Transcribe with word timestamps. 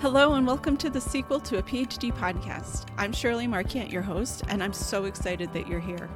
Hello, 0.00 0.32
and 0.32 0.46
welcome 0.46 0.78
to 0.78 0.88
the 0.88 0.98
sequel 0.98 1.38
to 1.40 1.58
a 1.58 1.62
PhD 1.62 2.10
podcast. 2.10 2.86
I'm 2.96 3.12
Shirley 3.12 3.46
Marquant, 3.46 3.90
your 3.90 4.00
host, 4.00 4.42
and 4.48 4.62
I'm 4.62 4.72
so 4.72 5.04
excited 5.04 5.52
that 5.52 5.68
you're 5.68 5.78
here. 5.78 6.08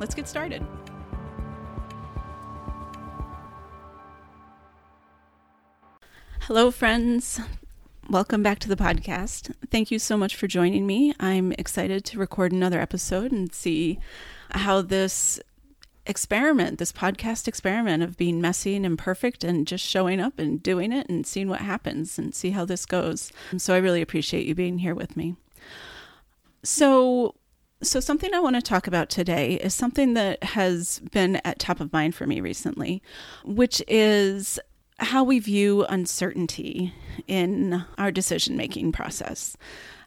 Let's 0.00 0.12
get 0.12 0.26
started. 0.26 0.66
Hello, 6.40 6.72
friends. 6.72 7.40
Welcome 8.10 8.42
back 8.42 8.58
to 8.58 8.68
the 8.68 8.74
podcast. 8.74 9.54
Thank 9.70 9.92
you 9.92 10.00
so 10.00 10.16
much 10.16 10.34
for 10.34 10.48
joining 10.48 10.84
me. 10.84 11.14
I'm 11.20 11.52
excited 11.52 12.04
to 12.06 12.18
record 12.18 12.50
another 12.50 12.80
episode 12.80 13.30
and 13.30 13.54
see 13.54 14.00
how 14.50 14.82
this 14.82 15.38
experiment, 16.08 16.78
this 16.78 16.92
podcast 16.92 17.46
experiment 17.46 18.02
of 18.02 18.16
being 18.16 18.40
messy 18.40 18.74
and 18.74 18.86
imperfect 18.86 19.44
and 19.44 19.66
just 19.66 19.84
showing 19.84 20.20
up 20.20 20.38
and 20.38 20.62
doing 20.62 20.92
it 20.92 21.08
and 21.08 21.26
seeing 21.26 21.48
what 21.48 21.60
happens 21.60 22.18
and 22.18 22.34
see 22.34 22.50
how 22.50 22.64
this 22.64 22.86
goes. 22.86 23.30
So 23.58 23.74
I 23.74 23.78
really 23.78 24.02
appreciate 24.02 24.46
you 24.46 24.54
being 24.54 24.78
here 24.78 24.94
with 24.94 25.16
me. 25.16 25.36
So 26.64 27.34
so 27.80 28.00
something 28.00 28.34
I 28.34 28.40
want 28.40 28.56
to 28.56 28.62
talk 28.62 28.88
about 28.88 29.08
today 29.08 29.54
is 29.54 29.72
something 29.72 30.14
that 30.14 30.42
has 30.42 30.98
been 31.12 31.36
at 31.44 31.60
top 31.60 31.80
of 31.80 31.92
mind 31.92 32.16
for 32.16 32.26
me 32.26 32.40
recently, 32.40 33.02
which 33.44 33.80
is 33.86 34.58
how 34.98 35.22
we 35.22 35.38
view 35.38 35.84
uncertainty 35.84 36.92
in 37.28 37.84
our 37.96 38.10
decision 38.10 38.56
making 38.56 38.90
process. 38.90 39.56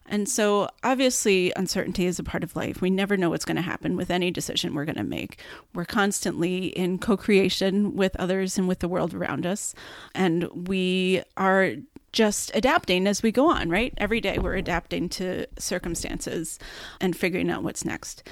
And 0.06 0.28
so, 0.28 0.68
obviously, 0.82 1.52
uncertainty 1.56 2.06
is 2.06 2.18
a 2.18 2.24
part 2.24 2.42
of 2.42 2.56
life. 2.56 2.80
We 2.80 2.90
never 2.90 3.16
know 3.16 3.30
what's 3.30 3.44
going 3.44 3.56
to 3.56 3.62
happen 3.62 3.96
with 3.96 4.10
any 4.10 4.30
decision 4.30 4.74
we're 4.74 4.84
going 4.84 4.96
to 4.96 5.04
make. 5.04 5.40
We're 5.74 5.84
constantly 5.84 6.66
in 6.66 6.98
co 6.98 7.16
creation 7.16 7.96
with 7.96 8.16
others 8.16 8.58
and 8.58 8.68
with 8.68 8.80
the 8.80 8.88
world 8.88 9.14
around 9.14 9.46
us. 9.46 9.74
And 10.14 10.68
we 10.68 11.22
are 11.36 11.74
just 12.12 12.50
adapting 12.54 13.06
as 13.06 13.22
we 13.22 13.32
go 13.32 13.50
on, 13.50 13.70
right? 13.70 13.94
Every 13.96 14.20
day 14.20 14.38
we're 14.38 14.54
adapting 14.54 15.08
to 15.10 15.46
circumstances 15.58 16.58
and 17.00 17.16
figuring 17.16 17.50
out 17.50 17.62
what's 17.62 17.84
next. 17.84 18.22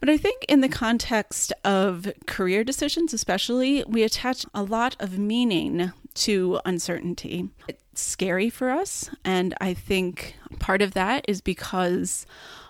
But 0.00 0.10
I 0.10 0.16
think 0.16 0.44
in 0.48 0.60
the 0.60 0.68
context 0.68 1.52
of 1.64 2.12
career 2.26 2.64
decisions, 2.64 3.14
especially, 3.14 3.82
we 3.88 4.02
attach 4.02 4.44
a 4.54 4.62
lot 4.62 4.94
of 5.00 5.18
meaning 5.18 5.92
to 6.14 6.60
uncertainty. 6.64 7.48
It's 7.68 7.82
scary 8.00 8.50
for 8.50 8.70
us. 8.70 9.10
And 9.24 9.54
I 9.60 9.74
think 9.74 10.36
part 10.58 10.82
of 10.82 10.92
that 10.94 11.24
is 11.28 11.40
because 11.40 12.26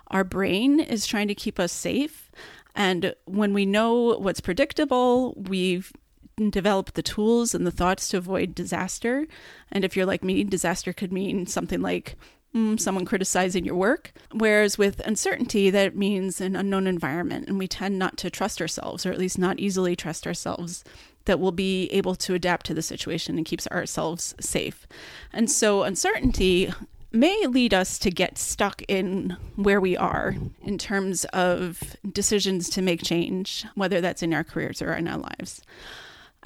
our 0.09 0.25
brain 0.25 0.81
is 0.81 1.07
trying 1.07 1.29
to 1.29 1.35
keep 1.35 1.59
us 1.59 1.73
safe. 1.73 2.31
And 2.75 3.15
when 3.25 3.53
we 3.55 3.67
know 3.67 4.19
what's 4.19 4.41
predictable, 4.41 5.35
we've 5.35 5.93
developed 6.51 6.95
the 6.95 7.03
tools 7.03 7.55
and 7.55 7.67
the 7.67 7.71
thoughts 7.71 8.09
to 8.09 8.19
avoid 8.19 8.55
disaster. 8.55 9.27
And 9.73 9.85
if 9.85 9.97
you're 9.97 10.07
like 10.07 10.23
me, 10.23 10.45
disaster 10.45 10.93
could 10.93 11.13
mean 11.13 11.47
something 11.47 11.81
like 11.81 12.17
mm, 12.57 12.81
someone 12.81 13.05
criticizing 13.05 13.65
your 13.65 13.75
work. 13.75 14.13
Whereas 14.33 14.79
with 14.79 15.01
uncertainty, 15.01 15.71
that 15.71 15.95
means 15.95 16.41
an 16.41 16.57
unknown 16.57 16.87
environment. 16.87 17.49
And 17.49 17.59
we 17.59 17.69
tend 17.69 17.99
not 17.99 18.17
to 18.19 18.31
trust 18.31 18.61
ourselves, 18.61 19.05
or 19.05 19.13
at 19.13 19.19
least 19.19 19.39
not 19.39 19.61
easily 19.61 19.95
trust 19.95 20.27
ourselves 20.27 20.83
that 21.27 21.41
we'll 21.41 21.53
be 21.53 21.89
able 21.89 22.15
to 22.15 22.35
adapt 22.35 22.67
to 22.67 22.75
the 22.75 22.83
situation 22.83 23.37
and 23.37 23.45
keeps 23.45 23.67
ourselves 23.69 24.35
safe. 24.41 24.87
And 25.33 25.51
so 25.51 25.83
uncertainty 25.83 26.73
may 27.13 27.47
lead 27.47 27.75
us 27.75 27.99
to 27.99 28.11
get 28.11 28.39
stuck 28.39 28.83
in 28.89 29.37
where 29.57 29.81
we 29.81 29.97
are 29.97 30.37
in 30.63 30.79
terms 30.79 31.25
of 31.27 31.97
decisions 32.13 32.69
to 32.71 32.83
make 32.83 33.03
change, 33.03 33.65
whether 33.75 34.01
that's 34.01 34.23
in 34.23 34.33
our 34.33 34.45
careers 34.45 34.81
or 34.81 34.93
in 34.93 35.09
our 35.09 35.19
lives. 35.19 35.63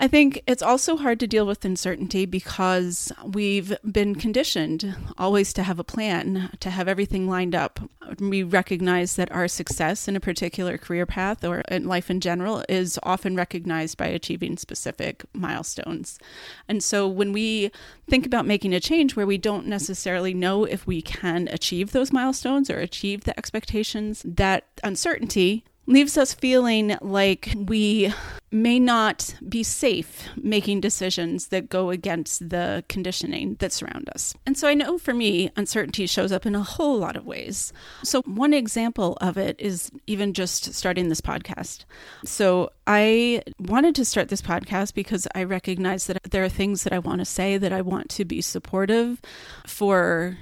I 0.03 0.09
think 0.09 0.43
it's 0.47 0.63
also 0.63 0.97
hard 0.97 1.21
to 1.21 1.27
deal 1.27 1.47
with 1.47 1.63
uncertainty 1.63 2.25
because 2.25 3.13
we've 3.23 3.77
been 3.85 4.15
conditioned 4.15 4.97
always 5.19 5.53
to 5.53 5.63
have 5.63 5.79
a 5.79 5.85
plan, 5.85 6.57
to 6.61 6.71
have 6.71 6.89
everything 6.89 7.29
lined 7.29 7.55
up. 7.55 7.79
We 8.19 8.43
recognize 8.43 9.17
that 9.17 9.31
our 9.31 9.47
success 9.47 10.09
in 10.09 10.17
a 10.17 10.21
particular 10.21 10.79
career 10.79 11.05
path 11.05 11.45
or 11.45 11.61
in 11.69 11.87
life 11.87 12.11
in 12.11 12.21
general 12.21 12.65
is 12.67 12.99
often 13.03 13.37
recognized 13.37 13.99
by 13.99 14.07
achieving 14.07 14.57
specific 14.57 15.23
milestones. 15.35 16.19
And 16.67 16.83
so 16.83 17.07
when 17.07 17.35
we 17.35 17.71
think 18.09 18.25
about 18.25 18.47
making 18.47 18.73
a 18.73 18.81
change 18.81 19.17
where 19.17 19.27
we 19.27 19.37
don't 19.37 19.67
necessarily 19.67 20.33
know 20.33 20.65
if 20.65 20.87
we 20.87 21.03
can 21.03 21.47
achieve 21.49 21.93
those 21.93 22.11
milestones 22.11 22.71
or 22.71 22.79
achieve 22.79 23.25
the 23.25 23.39
expectations, 23.39 24.23
that 24.25 24.65
uncertainty 24.83 25.67
leaves 25.91 26.17
us 26.17 26.33
feeling 26.33 26.97
like 27.01 27.53
we 27.57 28.13
may 28.53 28.79
not 28.79 29.35
be 29.49 29.63
safe 29.63 30.29
making 30.37 30.81
decisions 30.81 31.49
that 31.49 31.69
go 31.69 31.91
against 31.91 32.49
the 32.49 32.85
conditioning 32.89 33.55
that 33.61 33.73
surround 33.73 34.09
us. 34.15 34.35
And 34.47 34.57
so 34.57 34.69
I 34.69 34.75
know 34.75 34.99
for 34.99 35.13
me, 35.15 35.51
uncertainty 35.57 36.07
shows 36.07 36.33
up 36.33 36.47
in 36.47 36.55
a 36.55 36.63
whole 36.63 36.99
lot 36.99 37.17
of 37.17 37.27
ways. 37.27 37.73
So, 38.03 38.23
one 38.23 38.55
example 38.55 39.19
of 39.21 39.37
it 39.37 39.57
is 39.59 39.91
even 40.07 40.33
just 40.33 40.75
starting 40.75 41.09
this 41.09 41.21
podcast. 41.21 41.85
So, 42.25 42.71
I 42.87 43.43
wanted 43.59 43.95
to 43.97 44.05
start 44.05 44.29
this 44.29 44.43
podcast 44.43 44.95
because 44.95 45.29
I 45.35 45.45
recognize 45.45 46.07
that 46.07 46.23
there 46.31 46.45
are 46.45 46.49
things 46.49 46.83
that 46.85 46.93
I 46.93 46.99
want 46.99 47.21
to 47.21 47.25
say 47.25 47.57
that 47.57 47.73
I 47.73 47.83
want 47.83 48.09
to 48.11 48.25
be 48.25 48.41
supportive 48.41 49.21
for 49.67 50.37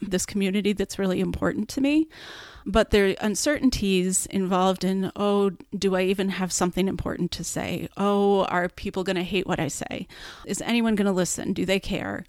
this 0.00 0.26
community 0.26 0.72
that's 0.72 0.98
really 0.98 1.18
important 1.18 1.68
to 1.70 1.80
me 1.80 2.06
but 2.68 2.90
there 2.90 3.08
are 3.08 3.14
uncertainties 3.20 4.26
involved 4.26 4.84
in 4.84 5.10
oh 5.16 5.50
do 5.76 5.96
i 5.96 6.02
even 6.02 6.28
have 6.28 6.52
something 6.52 6.86
important 6.86 7.30
to 7.32 7.42
say? 7.42 7.88
Oh 7.96 8.44
are 8.44 8.68
people 8.68 9.02
going 9.02 9.16
to 9.16 9.24
hate 9.24 9.46
what 9.46 9.58
i 9.58 9.68
say? 9.68 10.06
Is 10.46 10.60
anyone 10.60 10.94
going 10.94 11.06
to 11.06 11.12
listen? 11.12 11.54
Do 11.54 11.64
they 11.64 11.80
care? 11.80 12.24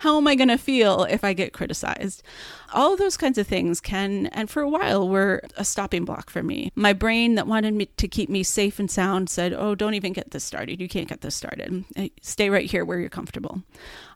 How 0.00 0.18
am 0.18 0.28
i 0.28 0.34
going 0.34 0.48
to 0.48 0.58
feel 0.58 1.04
if 1.04 1.24
i 1.24 1.32
get 1.32 1.54
criticized? 1.54 2.22
All 2.74 2.94
those 2.94 3.16
kinds 3.16 3.38
of 3.38 3.46
things 3.46 3.80
can 3.80 4.26
and 4.26 4.50
for 4.50 4.60
a 4.62 4.68
while 4.68 5.08
were 5.08 5.42
a 5.56 5.64
stopping 5.64 6.04
block 6.04 6.28
for 6.28 6.42
me. 6.42 6.70
My 6.74 6.92
brain 6.92 7.34
that 7.36 7.46
wanted 7.46 7.72
me 7.72 7.86
to 7.86 8.06
keep 8.06 8.28
me 8.28 8.42
safe 8.42 8.78
and 8.78 8.90
sound 8.90 9.30
said 9.30 9.54
oh 9.54 9.74
don't 9.74 9.94
even 9.94 10.12
get 10.12 10.30
this 10.30 10.44
started. 10.44 10.78
You 10.78 10.88
can't 10.88 11.08
get 11.08 11.22
this 11.22 11.34
started. 11.34 11.86
Eh, 11.96 12.08
stay 12.20 12.50
right 12.50 12.70
here 12.70 12.84
where 12.84 13.00
you're 13.00 13.08
comfortable. 13.08 13.62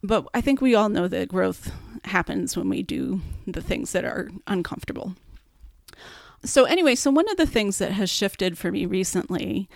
But 0.03 0.27
i 0.35 0.43
think 0.43 0.61
we 0.61 0.75
all 0.75 0.91
know 0.91 1.09
that 1.09 1.29
growth 1.29 1.73
happens 2.05 2.55
when 2.55 2.69
we 2.69 2.83
do 2.83 3.23
the 3.47 3.63
things 3.63 3.93
that 3.93 4.05
are 4.05 4.31
uncomfortable 4.47 5.15
so, 6.45 6.65
anyway, 6.65 6.95
so 6.95 7.11
one 7.11 7.29
of 7.29 7.37
the 7.37 7.47
things 7.47 7.79
that 7.79 7.93
has 7.93 8.11
shifted 8.11 8.57
for 8.57 8.71
me 8.71 8.87
recently 8.87 9.69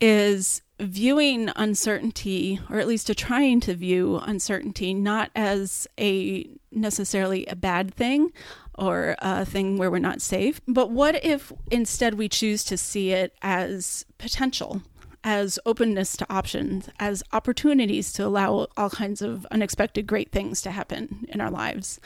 is 0.00 0.62
viewing 0.80 1.50
uncertainty, 1.56 2.60
or 2.68 2.78
at 2.78 2.86
least 2.86 3.06
to 3.06 3.14
trying 3.14 3.60
to 3.60 3.74
view 3.74 4.16
uncertainty, 4.18 4.92
not 4.92 5.30
as 5.34 5.86
a 5.98 6.48
necessarily 6.72 7.46
a 7.46 7.56
bad 7.56 7.94
thing 7.94 8.32
or 8.76 9.14
a 9.20 9.44
thing 9.44 9.78
where 9.78 9.90
we're 9.90 9.98
not 9.98 10.20
safe, 10.20 10.60
but 10.66 10.90
what 10.90 11.24
if 11.24 11.52
instead 11.70 12.14
we 12.14 12.28
choose 12.28 12.64
to 12.64 12.76
see 12.76 13.12
it 13.12 13.32
as 13.42 14.04
potential? 14.18 14.82
As 15.24 15.58
openness 15.64 16.16
to 16.18 16.26
options, 16.32 16.88
as 17.00 17.22
opportunities 17.32 18.12
to 18.12 18.26
allow 18.26 18.66
all 18.76 18.90
kinds 18.90 19.22
of 19.22 19.46
unexpected 19.50 20.06
great 20.06 20.30
things 20.30 20.60
to 20.60 20.70
happen 20.70 21.26
in 21.30 21.40
our 21.40 21.50
lives. 21.50 21.98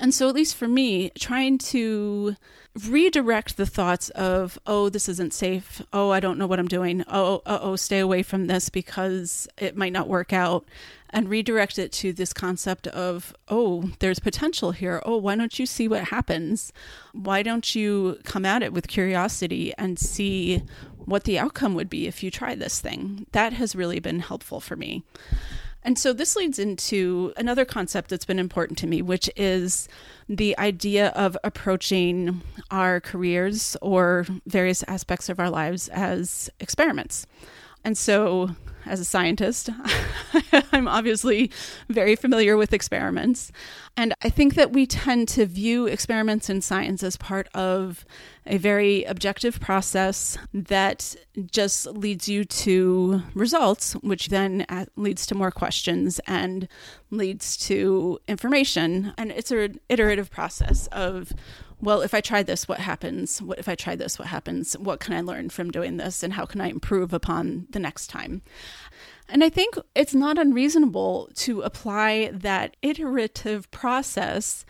And 0.00 0.14
so, 0.14 0.28
at 0.30 0.34
least 0.34 0.56
for 0.56 0.66
me, 0.66 1.10
trying 1.10 1.58
to 1.58 2.36
redirect 2.88 3.56
the 3.56 3.66
thoughts 3.66 4.08
of, 4.10 4.58
oh, 4.66 4.88
this 4.88 5.08
isn't 5.08 5.34
safe. 5.34 5.82
Oh, 5.92 6.10
I 6.10 6.20
don't 6.20 6.38
know 6.38 6.46
what 6.46 6.58
I'm 6.58 6.66
doing. 6.66 7.04
Oh, 7.06 7.42
oh, 7.46 7.76
stay 7.76 8.00
away 8.00 8.22
from 8.22 8.46
this 8.46 8.70
because 8.70 9.46
it 9.58 9.76
might 9.76 9.92
not 9.92 10.08
work 10.08 10.32
out. 10.32 10.64
And 11.10 11.28
redirect 11.28 11.78
it 11.78 11.92
to 11.92 12.12
this 12.12 12.32
concept 12.32 12.88
of, 12.88 13.36
oh, 13.46 13.92
there's 14.00 14.18
potential 14.18 14.72
here. 14.72 15.00
Oh, 15.06 15.16
why 15.18 15.36
don't 15.36 15.60
you 15.60 15.64
see 15.64 15.86
what 15.86 16.08
happens? 16.08 16.72
Why 17.12 17.44
don't 17.44 17.72
you 17.72 18.18
come 18.24 18.44
at 18.44 18.64
it 18.64 18.72
with 18.72 18.88
curiosity 18.88 19.72
and 19.78 19.96
see 19.96 20.64
what 21.04 21.24
the 21.24 21.38
outcome 21.38 21.74
would 21.74 21.90
be 21.90 22.06
if 22.06 22.22
you 22.22 22.30
try 22.30 22.54
this 22.54 22.80
thing. 22.80 23.26
That 23.32 23.52
has 23.54 23.76
really 23.76 24.00
been 24.00 24.20
helpful 24.20 24.60
for 24.60 24.76
me. 24.76 25.02
And 25.82 25.98
so 25.98 26.14
this 26.14 26.34
leads 26.34 26.58
into 26.58 27.34
another 27.36 27.66
concept 27.66 28.08
that's 28.08 28.24
been 28.24 28.38
important 28.38 28.78
to 28.78 28.86
me, 28.86 29.02
which 29.02 29.28
is 29.36 29.86
the 30.28 30.56
idea 30.58 31.08
of 31.08 31.36
approaching 31.44 32.40
our 32.70 33.00
careers 33.00 33.76
or 33.82 34.26
various 34.46 34.82
aspects 34.84 35.28
of 35.28 35.38
our 35.38 35.50
lives 35.50 35.88
as 35.88 36.48
experiments. 36.58 37.26
And 37.84 37.98
so 37.98 38.56
as 38.86 39.00
a 39.00 39.04
scientist. 39.04 39.70
I'm 40.72 40.88
obviously 40.88 41.50
very 41.88 42.16
familiar 42.16 42.56
with 42.56 42.72
experiments. 42.72 43.52
And 43.96 44.14
I 44.22 44.30
think 44.30 44.54
that 44.54 44.72
we 44.72 44.86
tend 44.86 45.28
to 45.28 45.46
view 45.46 45.86
experiments 45.86 46.50
in 46.50 46.60
science 46.60 47.02
as 47.02 47.16
part 47.16 47.48
of 47.54 48.04
a 48.46 48.58
very 48.58 49.04
objective 49.04 49.60
process 49.60 50.36
that 50.52 51.14
just 51.50 51.86
leads 51.86 52.28
you 52.28 52.44
to 52.44 53.22
results, 53.34 53.94
which 53.94 54.28
then 54.28 54.66
uh, 54.68 54.86
leads 54.96 55.26
to 55.26 55.34
more 55.34 55.50
questions 55.50 56.20
and 56.26 56.68
leads 57.10 57.56
to 57.56 58.18
information. 58.28 59.14
And 59.16 59.30
it's 59.30 59.50
an 59.50 59.80
iterative 59.88 60.30
process 60.30 60.88
of 60.88 61.32
well, 61.80 62.00
if 62.00 62.14
I 62.14 62.22
try 62.22 62.42
this, 62.42 62.66
what 62.66 62.78
happens? 62.78 63.42
What 63.42 63.58
if 63.58 63.68
I 63.68 63.74
try 63.74 63.94
this? 63.94 64.18
What 64.18 64.28
happens? 64.28 64.74
What 64.78 65.00
can 65.00 65.12
I 65.12 65.20
learn 65.20 65.50
from 65.50 65.70
doing 65.70 65.98
this? 65.98 66.22
And 66.22 66.32
how 66.32 66.46
can 66.46 66.62
I 66.62 66.68
improve 66.68 67.12
upon 67.12 67.66
the 67.70 67.78
next 67.78 68.06
time? 68.06 68.40
And 69.28 69.42
I 69.42 69.48
think 69.48 69.76
it's 69.94 70.14
not 70.14 70.38
unreasonable 70.38 71.30
to 71.36 71.62
apply 71.62 72.30
that 72.32 72.76
iterative 72.82 73.70
process 73.70 74.64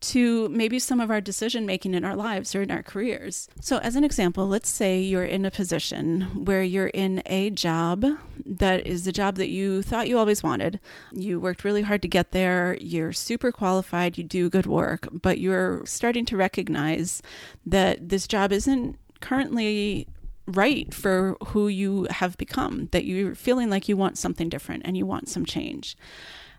to 0.00 0.48
maybe 0.50 0.78
some 0.78 1.00
of 1.00 1.10
our 1.10 1.20
decision 1.20 1.66
making 1.66 1.94
in 1.94 2.04
our 2.04 2.14
lives 2.14 2.54
or 2.54 2.62
in 2.62 2.70
our 2.70 2.82
careers. 2.82 3.48
So, 3.60 3.78
as 3.78 3.96
an 3.96 4.04
example, 4.04 4.46
let's 4.46 4.68
say 4.68 5.00
you're 5.00 5.24
in 5.24 5.44
a 5.44 5.50
position 5.50 6.44
where 6.44 6.62
you're 6.62 6.88
in 6.88 7.22
a 7.26 7.50
job 7.50 8.04
that 8.46 8.86
is 8.86 9.04
the 9.04 9.12
job 9.12 9.36
that 9.36 9.48
you 9.48 9.82
thought 9.82 10.08
you 10.08 10.16
always 10.16 10.42
wanted. 10.42 10.78
You 11.12 11.40
worked 11.40 11.64
really 11.64 11.82
hard 11.82 12.02
to 12.02 12.08
get 12.08 12.30
there, 12.30 12.78
you're 12.80 13.12
super 13.12 13.50
qualified, 13.50 14.16
you 14.16 14.24
do 14.24 14.48
good 14.48 14.66
work, 14.66 15.08
but 15.10 15.38
you're 15.38 15.84
starting 15.84 16.24
to 16.26 16.36
recognize 16.36 17.20
that 17.66 18.08
this 18.08 18.28
job 18.28 18.52
isn't 18.52 18.98
currently 19.20 20.06
right 20.48 20.92
for 20.92 21.36
who 21.48 21.68
you 21.68 22.06
have 22.10 22.36
become, 22.38 22.88
that 22.92 23.04
you're 23.04 23.34
feeling 23.34 23.70
like 23.70 23.88
you 23.88 23.96
want 23.96 24.18
something 24.18 24.48
different 24.48 24.82
and 24.84 24.96
you 24.96 25.06
want 25.06 25.28
some 25.28 25.44
change. 25.44 25.96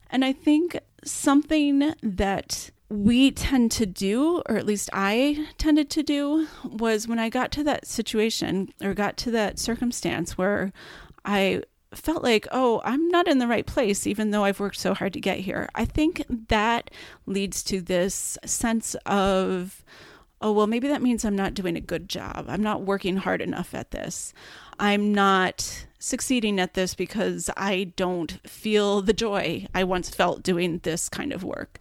And 0.10 0.24
I 0.24 0.34
think 0.34 0.80
something 1.04 1.94
that 2.02 2.72
we 2.90 3.30
tend 3.30 3.72
to 3.74 3.86
do, 3.86 4.42
or 4.50 4.58
at 4.58 4.66
least 4.66 4.90
I 4.92 5.48
tended 5.58 5.90
to 5.92 6.04
do, 6.04 6.48
was 6.64 7.08
when 7.08 7.20
I 7.20 7.30
got 7.30 7.52
to 7.52 7.64
that 7.66 7.86
situation 7.86 8.74
or 8.82 8.94
got 8.94 9.18
to 9.18 9.32
that 9.32 9.60
circumstance 9.60 10.38
where 10.38 10.74
I 11.24 11.64
felt 11.94 12.24
like, 12.24 12.48
oh, 12.52 12.82
I'm 12.84 13.08
not 13.10 13.28
in 13.28 13.40
the 13.40 13.48
right 13.48 13.66
place, 13.66 14.08
even 14.08 14.32
though 14.32 14.44
I've 14.44 14.60
worked 14.60 14.80
so 14.80 14.94
hard 14.94 15.14
to 15.14 15.20
get 15.20 15.40
here. 15.40 15.70
I 15.76 15.86
think 15.86 16.24
that 16.50 16.92
leads 17.26 17.64
to 17.64 17.82
this 17.82 18.38
sense 18.46 18.96
of, 19.06 19.84
oh, 20.42 20.52
well, 20.52 20.68
maybe 20.68 20.88
that 20.88 21.02
means 21.02 21.26
I'm 21.26 21.36
not 21.36 21.54
doing 21.54 21.76
a 21.76 21.82
good 21.82 22.08
job. 22.08 22.46
I'm 22.48 22.64
not 22.64 22.84
working 22.84 23.18
hard 23.18 23.42
enough 23.42 23.74
at 23.74 23.92
this. 23.92 24.34
I'm 24.80 25.14
not 25.14 25.86
succeeding 26.00 26.60
at 26.60 26.74
this 26.74 26.96
because 26.96 27.50
I 27.58 27.92
don't 27.96 28.40
feel 28.48 29.02
the 29.02 29.14
joy 29.14 29.68
I 29.76 29.84
once 29.84 30.10
felt 30.10 30.44
doing 30.44 30.80
this 30.84 31.10
kind 31.10 31.34
of 31.34 31.44
work. 31.44 31.80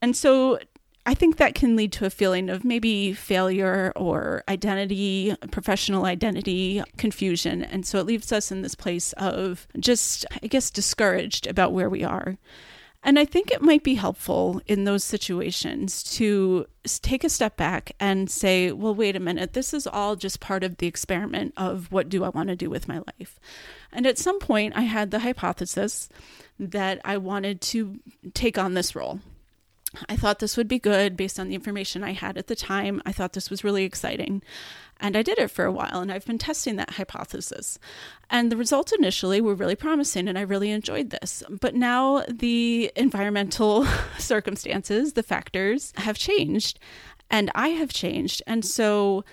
And 0.00 0.16
so 0.16 0.58
I 1.04 1.14
think 1.14 1.36
that 1.36 1.54
can 1.54 1.74
lead 1.74 1.92
to 1.94 2.06
a 2.06 2.10
feeling 2.10 2.48
of 2.48 2.64
maybe 2.64 3.12
failure 3.12 3.92
or 3.96 4.44
identity, 4.48 5.34
professional 5.50 6.04
identity 6.04 6.82
confusion. 6.96 7.62
And 7.62 7.84
so 7.84 7.98
it 7.98 8.06
leaves 8.06 8.30
us 8.32 8.52
in 8.52 8.62
this 8.62 8.76
place 8.76 9.12
of 9.14 9.66
just, 9.78 10.24
I 10.42 10.46
guess, 10.46 10.70
discouraged 10.70 11.46
about 11.46 11.72
where 11.72 11.90
we 11.90 12.04
are. 12.04 12.38
And 13.04 13.18
I 13.18 13.24
think 13.24 13.50
it 13.50 13.62
might 13.62 13.82
be 13.82 13.94
helpful 13.94 14.60
in 14.68 14.84
those 14.84 15.02
situations 15.02 16.04
to 16.14 16.66
take 16.84 17.24
a 17.24 17.28
step 17.28 17.56
back 17.56 17.92
and 17.98 18.30
say, 18.30 18.70
well, 18.70 18.94
wait 18.94 19.16
a 19.16 19.20
minute, 19.20 19.54
this 19.54 19.74
is 19.74 19.88
all 19.88 20.14
just 20.14 20.38
part 20.38 20.62
of 20.62 20.76
the 20.76 20.86
experiment 20.86 21.52
of 21.56 21.90
what 21.90 22.08
do 22.08 22.22
I 22.22 22.28
want 22.28 22.48
to 22.50 22.56
do 22.56 22.70
with 22.70 22.86
my 22.86 22.98
life. 22.98 23.40
And 23.92 24.06
at 24.06 24.18
some 24.18 24.38
point, 24.38 24.74
I 24.76 24.82
had 24.82 25.10
the 25.10 25.18
hypothesis 25.18 26.08
that 26.60 27.00
I 27.04 27.16
wanted 27.16 27.60
to 27.62 27.98
take 28.34 28.56
on 28.56 28.74
this 28.74 28.94
role. 28.94 29.20
I 30.08 30.16
thought 30.16 30.38
this 30.38 30.56
would 30.56 30.68
be 30.68 30.78
good 30.78 31.16
based 31.16 31.38
on 31.38 31.48
the 31.48 31.54
information 31.54 32.02
I 32.02 32.12
had 32.12 32.38
at 32.38 32.46
the 32.46 32.56
time. 32.56 33.02
I 33.04 33.12
thought 33.12 33.32
this 33.32 33.50
was 33.50 33.64
really 33.64 33.84
exciting. 33.84 34.42
And 35.00 35.16
I 35.16 35.22
did 35.22 35.38
it 35.38 35.50
for 35.50 35.64
a 35.64 35.72
while, 35.72 36.00
and 36.00 36.12
I've 36.12 36.26
been 36.26 36.38
testing 36.38 36.76
that 36.76 36.90
hypothesis. 36.90 37.78
And 38.30 38.52
the 38.52 38.56
results 38.56 38.92
initially 38.92 39.40
were 39.40 39.54
really 39.54 39.74
promising, 39.74 40.28
and 40.28 40.38
I 40.38 40.42
really 40.42 40.70
enjoyed 40.70 41.10
this. 41.10 41.42
But 41.50 41.74
now 41.74 42.24
the 42.28 42.92
environmental 42.94 43.84
circumstances, 44.18 45.14
the 45.14 45.24
factors 45.24 45.92
have 45.96 46.16
changed, 46.16 46.78
and 47.28 47.50
I 47.54 47.68
have 47.68 47.92
changed. 47.92 48.42
And 48.46 48.64
so 48.64 49.24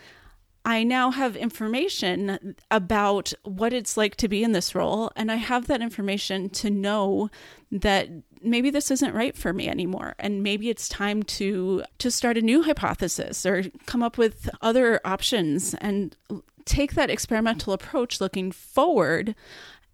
I 0.65 0.83
now 0.83 1.11
have 1.11 1.35
information 1.35 2.55
about 2.69 3.33
what 3.43 3.73
it's 3.73 3.97
like 3.97 4.15
to 4.17 4.27
be 4.27 4.43
in 4.43 4.51
this 4.51 4.75
role, 4.75 5.11
and 5.15 5.31
I 5.31 5.35
have 5.35 5.67
that 5.67 5.81
information 5.81 6.49
to 6.51 6.69
know 6.69 7.29
that 7.71 8.09
maybe 8.41 8.69
this 8.69 8.91
isn't 8.91 9.13
right 9.13 9.35
for 9.35 9.53
me 9.53 9.67
anymore 9.67 10.15
and 10.19 10.41
maybe 10.41 10.69
it's 10.69 10.87
time 10.87 11.23
to 11.23 11.83
to 11.97 12.09
start 12.09 12.37
a 12.37 12.41
new 12.41 12.63
hypothesis 12.63 13.45
or 13.45 13.63
come 13.85 14.01
up 14.01 14.17
with 14.17 14.49
other 14.61 14.99
options 15.03 15.73
and 15.75 16.15
take 16.65 16.93
that 16.93 17.09
experimental 17.09 17.73
approach 17.73 18.21
looking 18.21 18.51
forward 18.51 19.35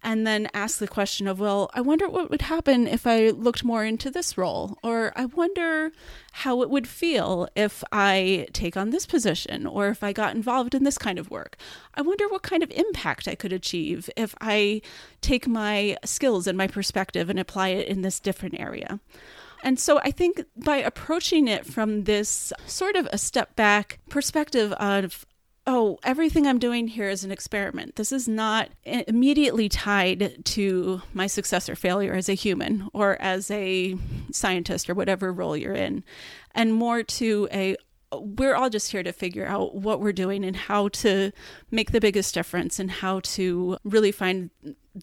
and 0.06 0.24
then 0.24 0.48
ask 0.54 0.78
the 0.78 0.86
question 0.86 1.26
of, 1.26 1.40
well, 1.40 1.68
I 1.74 1.80
wonder 1.80 2.08
what 2.08 2.30
would 2.30 2.42
happen 2.42 2.86
if 2.86 3.08
I 3.08 3.30
looked 3.30 3.64
more 3.64 3.84
into 3.84 4.08
this 4.08 4.38
role, 4.38 4.78
or 4.84 5.12
I 5.16 5.24
wonder 5.24 5.90
how 6.30 6.62
it 6.62 6.70
would 6.70 6.86
feel 6.86 7.48
if 7.56 7.82
I 7.90 8.46
take 8.52 8.76
on 8.76 8.90
this 8.90 9.04
position, 9.04 9.66
or 9.66 9.88
if 9.88 10.04
I 10.04 10.12
got 10.12 10.36
involved 10.36 10.76
in 10.76 10.84
this 10.84 10.96
kind 10.96 11.18
of 11.18 11.28
work. 11.28 11.56
I 11.94 12.02
wonder 12.02 12.28
what 12.28 12.42
kind 12.42 12.62
of 12.62 12.70
impact 12.70 13.26
I 13.26 13.34
could 13.34 13.52
achieve 13.52 14.08
if 14.16 14.32
I 14.40 14.80
take 15.22 15.48
my 15.48 15.96
skills 16.04 16.46
and 16.46 16.56
my 16.56 16.68
perspective 16.68 17.28
and 17.28 17.40
apply 17.40 17.70
it 17.70 17.88
in 17.88 18.02
this 18.02 18.20
different 18.20 18.60
area. 18.60 19.00
And 19.64 19.80
so 19.80 19.98
I 19.98 20.12
think 20.12 20.44
by 20.56 20.76
approaching 20.76 21.48
it 21.48 21.66
from 21.66 22.04
this 22.04 22.52
sort 22.68 22.94
of 22.94 23.08
a 23.10 23.18
step 23.18 23.56
back 23.56 23.98
perspective 24.08 24.70
of 24.74 25.26
oh, 25.66 25.98
everything 26.04 26.46
I'm 26.46 26.58
doing 26.58 26.88
here 26.88 27.08
is 27.08 27.24
an 27.24 27.32
experiment. 27.32 27.96
This 27.96 28.12
is 28.12 28.28
not 28.28 28.70
immediately 28.84 29.68
tied 29.68 30.44
to 30.44 31.02
my 31.12 31.26
success 31.26 31.68
or 31.68 31.74
failure 31.74 32.14
as 32.14 32.28
a 32.28 32.34
human 32.34 32.88
or 32.92 33.20
as 33.20 33.50
a 33.50 33.96
scientist 34.30 34.88
or 34.88 34.94
whatever 34.94 35.32
role 35.32 35.56
you're 35.56 35.74
in, 35.74 36.04
and 36.54 36.74
more 36.74 37.02
to 37.02 37.48
a 37.52 37.76
we're 38.12 38.54
all 38.54 38.70
just 38.70 38.92
here 38.92 39.02
to 39.02 39.12
figure 39.12 39.44
out 39.44 39.74
what 39.74 40.00
we're 40.00 40.12
doing 40.12 40.44
and 40.44 40.54
how 40.56 40.88
to 40.88 41.32
make 41.72 41.90
the 41.90 42.00
biggest 42.00 42.32
difference 42.34 42.78
and 42.78 42.90
how 42.90 43.18
to 43.20 43.76
really 43.82 44.12
find 44.12 44.50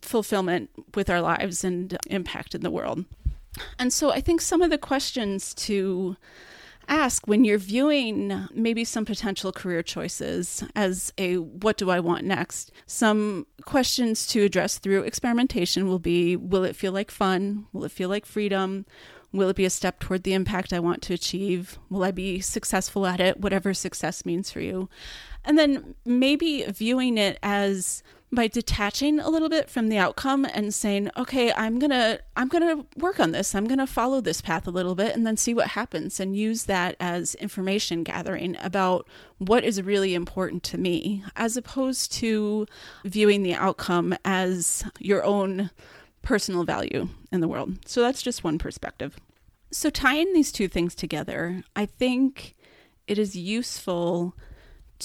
fulfillment 0.02 0.70
with 0.96 1.10
our 1.10 1.22
lives 1.22 1.66
and 1.66 1.98
impact 2.08 2.56
in 2.56 2.62
the 2.62 2.72
world. 2.72 3.04
And 3.78 3.92
so 3.92 4.12
I 4.12 4.22
think 4.22 4.42
some 4.42 4.62
of 4.62 4.70
the 4.70 4.78
questions 4.78 5.54
to 5.56 6.16
ask 6.88 7.28
when 7.28 7.44
you're 7.44 7.58
viewing 7.58 8.48
maybe 8.54 8.84
some 8.84 9.06
potential 9.06 9.52
career 9.52 9.84
choices 9.84 10.64
as 10.76 11.14
a 11.18 11.38
what 11.38 11.78
do 11.78 11.90
I 11.90 12.00
want 12.00 12.26
next. 12.26 12.72
Some 12.86 13.48
questions 13.64 14.28
to 14.28 14.44
address 14.44 14.78
through 14.78 15.04
experimentation 15.04 15.88
will 15.88 16.00
be 16.00 16.36
will 16.36 16.64
it 16.64 16.76
feel 16.76 16.92
like 16.92 17.12
fun? 17.12 17.68
Will 17.74 17.84
it 17.86 17.92
feel 17.92 18.10
like 18.10 18.26
freedom? 18.26 18.86
Will 19.32 19.50
it 19.50 19.56
be 19.56 19.66
a 19.66 19.70
step 19.72 20.00
toward 20.00 20.24
the 20.24 20.34
impact 20.34 20.72
I 20.72 20.80
want 20.80 21.02
to 21.04 21.14
achieve? 21.14 21.80
Will 21.90 22.04
I 22.04 22.12
be 22.12 22.40
successful 22.40 23.08
at 23.08 23.20
it? 23.20 23.40
Whatever 23.40 23.74
success 23.74 24.26
means 24.26 24.52
for 24.52 24.60
you. 24.60 24.90
And 25.44 25.58
then 25.58 25.96
maybe 26.06 26.64
viewing 26.70 27.18
it 27.18 27.40
as 27.42 28.04
by 28.34 28.48
detaching 28.48 29.20
a 29.20 29.30
little 29.30 29.50
bit 29.50 29.70
from 29.70 29.90
the 29.90 29.98
outcome 29.98 30.46
and 30.46 30.74
saying 30.74 31.10
okay 31.18 31.54
i'm 31.54 31.80
gonna 31.80 32.20
i'm 32.36 32.48
gonna 32.48 32.84
work 32.98 33.20
on 33.20 33.32
this. 33.32 33.56
I'm 33.56 33.68
gonna 33.68 33.88
follow 33.88 34.22
this 34.22 34.42
path 34.42 34.68
a 34.68 34.72
little 34.72 34.96
bit 34.96 35.16
and 35.16 35.26
then 35.26 35.38
see 35.38 35.54
what 35.54 35.68
happens 35.68 36.20
and 36.20 36.36
use 36.36 36.66
that 36.66 36.96
as 37.00 37.36
information 37.36 38.04
gathering 38.04 38.58
about 38.62 39.08
what 39.38 39.64
is 39.64 39.82
really 39.82 40.14
important 40.14 40.64
to 40.64 40.78
me 40.78 41.24
as 41.36 41.58
opposed 41.58 42.12
to 42.14 42.66
viewing 43.06 43.44
the 43.44 43.54
outcome 43.54 44.16
as 44.26 44.84
your 45.00 45.24
own 45.24 45.70
personal 46.22 46.64
value 46.64 47.10
in 47.32 47.42
the 47.42 47.48
world. 47.48 47.78
So 47.86 48.02
that's 48.02 48.22
just 48.22 48.44
one 48.44 48.58
perspective. 48.58 49.18
So 49.72 49.90
tying 49.90 50.34
these 50.34 50.52
two 50.52 50.68
things 50.68 50.96
together 50.96 51.64
i 51.76 51.86
think 51.86 52.56
it 53.08 53.18
is 53.18 53.36
useful 53.36 54.36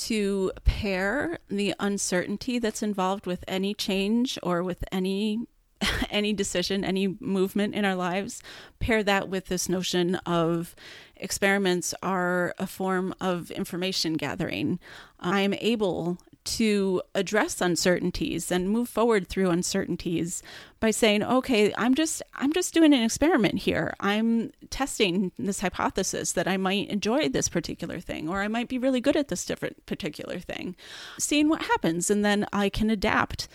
to 0.06 0.52
pair 0.64 1.38
the 1.48 1.74
uncertainty 1.78 2.58
that's 2.58 2.82
involved 2.82 3.26
with 3.26 3.44
any 3.48 3.74
change 3.74 4.38
or 4.42 4.62
with 4.62 4.84
any 4.92 5.40
any 6.10 6.32
decision, 6.32 6.84
any 6.84 7.16
movement 7.20 7.74
in 7.74 7.84
our 7.84 7.94
lives, 7.94 8.42
pair 8.80 9.02
that 9.02 9.28
with 9.28 9.46
this 9.46 9.68
notion 9.68 10.16
of 10.26 10.74
experiments 11.16 11.94
are 12.02 12.54
a 12.58 12.66
form 12.66 13.14
of 13.20 13.50
information 13.50 14.14
gathering. 14.14 14.78
I'm 15.20 15.54
able 15.54 16.18
to 16.48 17.02
address 17.14 17.60
uncertainties 17.60 18.50
and 18.50 18.70
move 18.70 18.88
forward 18.88 19.28
through 19.28 19.50
uncertainties 19.50 20.42
by 20.80 20.90
saying 20.90 21.22
okay 21.22 21.74
i'm 21.76 21.94
just 21.94 22.22
i'm 22.34 22.52
just 22.54 22.72
doing 22.72 22.94
an 22.94 23.02
experiment 23.02 23.58
here. 23.58 23.94
I'm 24.00 24.50
testing 24.70 25.30
this 25.38 25.60
hypothesis 25.60 26.32
that 26.32 26.48
i 26.48 26.56
might 26.56 26.88
enjoy 26.88 27.28
this 27.28 27.50
particular 27.50 28.00
thing 28.00 28.28
or 28.28 28.40
i 28.40 28.48
might 28.48 28.68
be 28.68 28.78
really 28.78 29.00
good 29.00 29.16
at 29.16 29.28
this 29.28 29.44
different 29.44 29.84
particular 29.84 30.38
thing. 30.38 30.74
Seeing 31.18 31.48
what 31.50 31.62
happens 31.62 32.10
and 32.10 32.24
then 32.24 32.46
i 32.52 32.70
can 32.70 32.88
adapt 32.88 33.46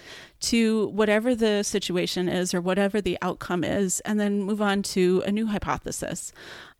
to 0.41 0.87
whatever 0.89 1.33
the 1.33 1.63
situation 1.63 2.29
is 2.29 2.53
or 2.53 2.61
whatever 2.61 3.01
the 3.01 3.17
outcome 3.23 3.63
is 3.63 4.01
and 4.01 4.19
then 4.19 4.43
move 4.43 4.61
on 4.61 4.83
to 4.83 5.23
a 5.25 5.31
new 5.31 5.47
hypothesis 5.47 6.31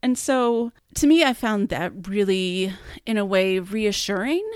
and 0.04 0.18
so 0.18 0.74
to 0.96 1.08
me, 1.08 1.24
I 1.24 1.34
found 1.34 1.70
that 1.70 2.08
really, 2.08 2.74
in 3.06 3.18
a 3.18 3.26
way, 3.26 3.60
reassuring 3.60 4.48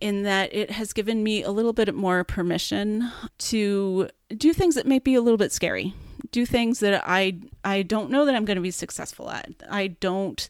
in 0.00 0.24
that 0.24 0.52
it 0.52 0.72
has 0.72 0.92
given 0.92 1.22
me 1.22 1.42
a 1.42 1.50
little 1.50 1.72
bit 1.72 1.94
more 1.94 2.24
permission 2.24 3.10
to 3.38 4.08
do 4.36 4.52
things 4.52 4.74
that 4.74 4.86
may 4.86 4.98
be 4.98 5.14
a 5.14 5.20
little 5.20 5.38
bit 5.38 5.52
scary, 5.52 5.94
do 6.32 6.44
things 6.44 6.80
that 6.80 7.02
I, 7.06 7.38
I 7.64 7.82
don't 7.82 8.10
know 8.10 8.26
that 8.26 8.34
I'm 8.34 8.44
going 8.44 8.56
to 8.56 8.62
be 8.62 8.72
successful 8.72 9.30
at. 9.30 9.50
I 9.70 9.86
don't 9.86 10.48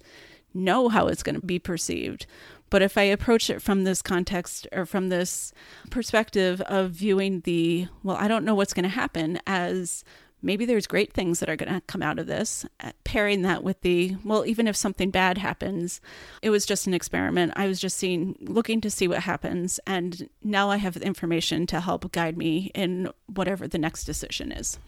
know 0.54 0.88
how 0.88 1.06
it's 1.06 1.22
going 1.22 1.38
to 1.38 1.46
be 1.46 1.58
perceived. 1.58 2.26
But 2.70 2.82
if 2.82 2.98
I 2.98 3.02
approach 3.02 3.50
it 3.50 3.62
from 3.62 3.84
this 3.84 4.02
context 4.02 4.66
or 4.72 4.84
from 4.84 5.08
this 5.08 5.52
perspective 5.90 6.60
of 6.62 6.90
viewing 6.90 7.40
the, 7.40 7.88
well, 8.02 8.16
I 8.16 8.28
don't 8.28 8.44
know 8.44 8.54
what's 8.54 8.74
going 8.74 8.82
to 8.84 8.88
happen 8.88 9.40
as 9.46 10.04
maybe 10.42 10.64
there's 10.64 10.86
great 10.86 11.12
things 11.12 11.40
that 11.40 11.48
are 11.48 11.56
going 11.56 11.72
to 11.72 11.80
come 11.82 12.02
out 12.02 12.18
of 12.18 12.26
this. 12.26 12.66
Uh, 12.80 12.92
pairing 13.04 13.42
that 13.42 13.62
with 13.62 13.80
the, 13.82 14.16
well, 14.24 14.46
even 14.46 14.66
if 14.66 14.76
something 14.76 15.10
bad 15.10 15.38
happens, 15.38 16.00
it 16.42 16.50
was 16.50 16.66
just 16.66 16.86
an 16.86 16.94
experiment. 16.94 17.52
I 17.56 17.66
was 17.66 17.80
just 17.80 17.96
seeing, 17.96 18.36
looking 18.40 18.80
to 18.82 18.90
see 18.90 19.08
what 19.08 19.20
happens. 19.20 19.80
And 19.86 20.28
now 20.42 20.70
I 20.70 20.76
have 20.76 20.96
information 20.96 21.66
to 21.68 21.80
help 21.80 22.10
guide 22.12 22.36
me 22.36 22.70
in 22.74 23.10
whatever 23.26 23.66
the 23.66 23.78
next 23.78 24.04
decision 24.04 24.52
is. 24.52 24.78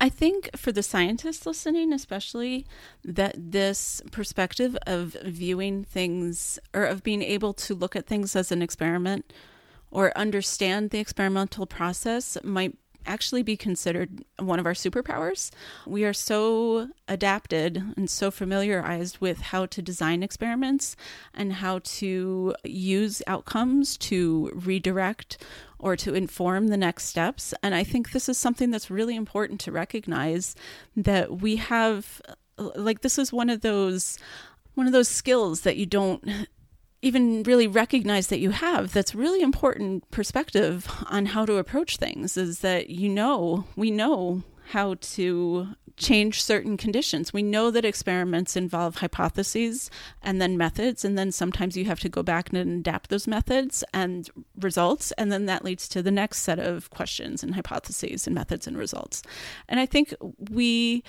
I 0.00 0.08
think 0.08 0.50
for 0.56 0.72
the 0.72 0.82
scientists 0.82 1.46
listening, 1.46 1.92
especially, 1.92 2.66
that 3.04 3.34
this 3.38 4.02
perspective 4.10 4.76
of 4.84 5.16
viewing 5.22 5.84
things 5.84 6.58
or 6.74 6.82
of 6.82 7.04
being 7.04 7.22
able 7.22 7.52
to 7.54 7.74
look 7.76 7.94
at 7.94 8.08
things 8.08 8.34
as 8.34 8.50
an 8.50 8.62
experiment 8.62 9.32
or 9.92 10.16
understand 10.18 10.90
the 10.90 10.98
experimental 10.98 11.66
process 11.66 12.36
might 12.42 12.76
actually 13.06 13.42
be 13.42 13.56
considered 13.56 14.24
one 14.38 14.58
of 14.58 14.66
our 14.66 14.72
superpowers. 14.72 15.50
We 15.86 16.04
are 16.04 16.12
so 16.12 16.88
adapted 17.08 17.82
and 17.96 18.08
so 18.08 18.30
familiarized 18.30 19.18
with 19.18 19.40
how 19.40 19.66
to 19.66 19.82
design 19.82 20.22
experiments 20.22 20.96
and 21.34 21.54
how 21.54 21.80
to 21.84 22.54
use 22.64 23.22
outcomes 23.26 23.96
to 23.98 24.50
redirect 24.54 25.38
or 25.78 25.96
to 25.96 26.14
inform 26.14 26.68
the 26.68 26.76
next 26.76 27.06
steps. 27.06 27.52
And 27.62 27.74
I 27.74 27.84
think 27.84 28.12
this 28.12 28.28
is 28.28 28.38
something 28.38 28.70
that's 28.70 28.90
really 28.90 29.16
important 29.16 29.60
to 29.62 29.72
recognize 29.72 30.54
that 30.96 31.40
we 31.40 31.56
have 31.56 32.22
like 32.56 33.00
this 33.00 33.18
is 33.18 33.32
one 33.32 33.50
of 33.50 33.62
those 33.62 34.18
one 34.74 34.86
of 34.86 34.92
those 34.92 35.08
skills 35.08 35.62
that 35.62 35.76
you 35.76 35.86
don't 35.86 36.22
even 37.02 37.42
really 37.42 37.66
recognize 37.66 38.28
that 38.28 38.38
you 38.38 38.50
have 38.50 38.92
that's 38.92 39.14
really 39.14 39.42
important 39.42 40.08
perspective 40.10 40.88
on 41.10 41.26
how 41.26 41.44
to 41.44 41.56
approach 41.56 41.96
things 41.96 42.36
is 42.36 42.60
that 42.60 42.88
you 42.88 43.08
know 43.08 43.64
we 43.76 43.90
know 43.90 44.42
how 44.70 44.94
to 45.00 45.68
change 45.96 46.42
certain 46.42 46.76
conditions. 46.76 47.32
We 47.32 47.42
know 47.42 47.70
that 47.70 47.84
experiments 47.84 48.56
involve 48.56 48.96
hypotheses 48.96 49.90
and 50.22 50.40
then 50.40 50.56
methods 50.56 51.04
and 51.04 51.18
then 51.18 51.32
sometimes 51.32 51.76
you 51.76 51.84
have 51.84 52.00
to 52.00 52.08
go 52.08 52.22
back 52.22 52.52
and 52.52 52.80
adapt 52.80 53.10
those 53.10 53.26
methods 53.26 53.84
and 53.92 54.28
results 54.58 55.12
and 55.12 55.30
then 55.30 55.46
that 55.46 55.64
leads 55.64 55.88
to 55.88 56.02
the 56.02 56.10
next 56.10 56.38
set 56.38 56.58
of 56.58 56.90
questions 56.90 57.42
and 57.42 57.54
hypotheses 57.54 58.26
and 58.26 58.34
methods 58.34 58.66
and 58.66 58.78
results. 58.78 59.22
And 59.68 59.78
i 59.78 59.86
think 59.86 60.14
we 60.50 61.04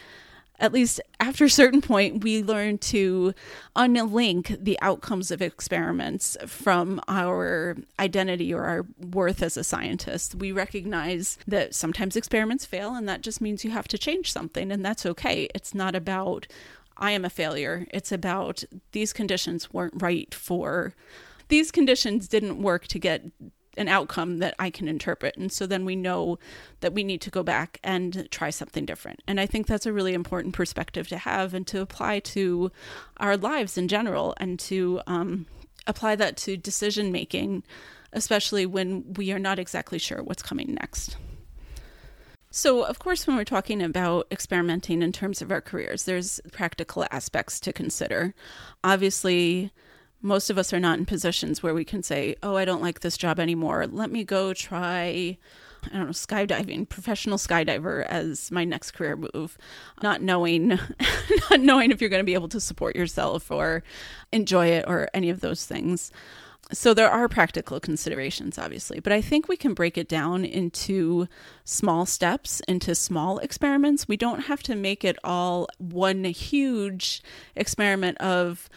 at 0.63 0.71
least 0.71 1.01
after 1.19 1.43
a 1.43 1.49
certain 1.49 1.81
point, 1.81 2.23
we 2.23 2.41
learn 2.41 2.77
to 2.77 3.33
unlink 3.75 4.63
the 4.63 4.79
outcomes 4.81 5.29
of 5.29 5.41
experiments 5.41 6.37
from 6.47 7.01
our 7.09 7.75
identity 7.99 8.53
or 8.53 8.63
our 8.63 8.85
worth 9.11 9.43
as 9.43 9.57
a 9.57 9.63
scientist. 9.65 10.35
We 10.35 10.53
recognize 10.53 11.37
that 11.45 11.75
sometimes 11.75 12.15
experiments 12.15 12.65
fail, 12.65 12.95
and 12.95 13.09
that 13.09 13.21
just 13.21 13.41
means 13.41 13.65
you 13.65 13.71
have 13.71 13.89
to 13.89 13.97
change 13.97 14.31
something, 14.31 14.71
and 14.71 14.85
that's 14.85 15.05
okay. 15.05 15.49
It's 15.53 15.75
not 15.75 15.95
about, 15.95 16.47
I 16.95 17.11
am 17.11 17.25
a 17.25 17.29
failure. 17.29 17.85
It's 17.91 18.13
about 18.13 18.63
these 18.93 19.11
conditions 19.11 19.73
weren't 19.73 20.01
right 20.01 20.33
for, 20.33 20.95
these 21.49 21.71
conditions 21.71 22.29
didn't 22.29 22.61
work 22.61 22.87
to 22.87 22.99
get 22.99 23.25
an 23.77 23.87
outcome 23.87 24.39
that 24.39 24.55
I 24.59 24.69
can 24.69 24.87
interpret. 24.87 25.35
And 25.37 25.51
so 25.51 25.65
then 25.65 25.85
we 25.85 25.95
know 25.95 26.39
that 26.81 26.93
we 26.93 27.03
need 27.03 27.21
to 27.21 27.29
go 27.29 27.43
back 27.43 27.79
and 27.83 28.27
try 28.31 28.49
something 28.49 28.85
different. 28.85 29.21
And 29.27 29.39
I 29.39 29.45
think 29.45 29.67
that's 29.67 29.85
a 29.85 29.93
really 29.93 30.13
important 30.13 30.53
perspective 30.53 31.07
to 31.09 31.17
have 31.17 31.53
and 31.53 31.65
to 31.67 31.81
apply 31.81 32.19
to 32.19 32.71
our 33.17 33.37
lives 33.37 33.77
in 33.77 33.87
general 33.87 34.35
and 34.37 34.59
to 34.61 35.01
um, 35.07 35.45
apply 35.87 36.15
that 36.17 36.37
to 36.37 36.57
decision 36.57 37.11
making, 37.11 37.63
especially 38.11 38.65
when 38.65 39.13
we 39.13 39.31
are 39.31 39.39
not 39.39 39.59
exactly 39.59 39.99
sure 39.99 40.21
what's 40.21 40.43
coming 40.43 40.75
next. 40.75 41.17
So, 42.55 42.83
of 42.83 42.99
course, 42.99 43.25
when 43.25 43.35
we're 43.35 43.45
talking 43.45 43.81
about 43.81 44.27
experimenting 44.29 45.01
in 45.01 45.11
terms 45.11 45.41
of 45.41 45.51
our 45.51 45.59
careers, 45.59 46.03
there's 46.03 46.39
practical 46.51 47.03
aspects 47.09 47.59
to 47.61 47.73
consider. 47.73 48.35
Obviously, 48.83 49.71
most 50.23 50.49
of 50.49 50.57
us 50.57 50.73
are 50.73 50.79
not 50.79 50.97
in 50.97 51.05
positions 51.05 51.61
where 51.61 51.73
we 51.75 51.85
can 51.85 52.01
say, 52.01 52.35
"Oh, 52.41 52.55
I 52.55 52.65
don't 52.65 52.81
like 52.81 53.01
this 53.01 53.17
job 53.17 53.39
anymore. 53.39 53.85
Let 53.85 54.09
me 54.09 54.23
go 54.23 54.53
try 54.53 55.37
I 55.91 55.97
don't 55.97 56.05
know, 56.05 56.11
skydiving, 56.11 56.87
professional 56.87 57.37
skydiver 57.37 58.05
as 58.05 58.51
my 58.51 58.63
next 58.63 58.91
career 58.91 59.17
move, 59.17 59.57
not 60.01 60.21
knowing 60.21 60.67
not 61.49 61.59
knowing 61.59 61.91
if 61.91 62.01
you're 62.01 62.09
going 62.09 62.21
to 62.21 62.25
be 62.25 62.33
able 62.33 62.49
to 62.49 62.59
support 62.59 62.95
yourself 62.95 63.51
or 63.51 63.83
enjoy 64.31 64.67
it 64.67 64.85
or 64.87 65.09
any 65.13 65.29
of 65.29 65.41
those 65.41 65.65
things. 65.65 66.11
So 66.71 66.93
there 66.93 67.11
are 67.11 67.27
practical 67.27 67.79
considerations 67.79 68.57
obviously, 68.57 68.99
but 68.99 69.11
I 69.11 69.21
think 69.21 69.47
we 69.47 69.57
can 69.57 69.73
break 69.73 69.97
it 69.97 70.07
down 70.07 70.45
into 70.45 71.27
small 71.65 72.05
steps, 72.05 72.61
into 72.61 72.95
small 72.95 73.39
experiments. 73.39 74.07
We 74.07 74.17
don't 74.17 74.45
have 74.45 74.63
to 74.63 74.75
make 74.75 75.03
it 75.03 75.17
all 75.23 75.67
one 75.77 76.23
huge 76.23 77.21
experiment 77.55 78.17
of 78.19 78.69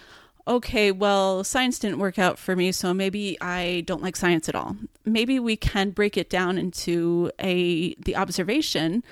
okay, 0.49 0.93
well, 0.93 1.43
science 1.45 1.79
didn't 1.79 1.99
work 1.99 2.19
out 2.19 2.38
for 2.38 2.55
me, 2.55 2.73
so 2.73 2.95
maybe 2.95 3.37
I 3.41 3.83
don't 3.87 4.03
like 4.03 4.17
science 4.17 4.49
at 4.49 4.55
all. 4.55 4.76
Maybe 5.05 5.38
we 5.38 5.57
can 5.57 5.91
break 5.91 6.17
it 6.17 6.31
down 6.31 6.59
into 6.59 7.31
a 7.41 7.95
the 7.95 8.17
observation 8.17 9.03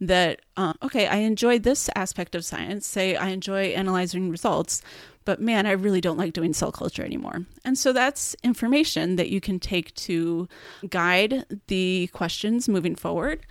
that 0.00 0.40
uh, 0.56 0.74
okay, 0.82 1.06
I 1.06 1.16
enjoy 1.16 1.58
this 1.58 1.90
aspect 1.94 2.34
of 2.34 2.44
science. 2.44 2.86
Say 2.86 3.16
I 3.16 3.28
enjoy 3.28 3.66
analyzing 3.66 4.30
results, 4.30 4.82
but 5.24 5.40
man, 5.40 5.66
I 5.66 5.72
really 5.72 6.00
don't 6.00 6.16
like 6.16 6.32
doing 6.32 6.54
cell 6.54 6.72
culture 6.72 7.04
anymore. 7.04 7.44
And 7.64 7.76
so 7.76 7.92
that's 7.92 8.36
information 8.42 9.16
that 9.16 9.28
you 9.28 9.40
can 9.40 9.58
take 9.58 9.94
to 9.96 10.48
guide 10.88 11.44
the 11.66 12.08
questions 12.12 12.68
moving 12.68 12.94
forward. 12.94 13.44